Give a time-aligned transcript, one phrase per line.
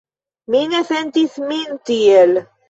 [0.53, 2.35] Mi ne sentis min tiel.